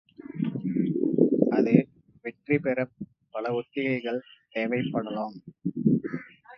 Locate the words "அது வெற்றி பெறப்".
1.49-2.95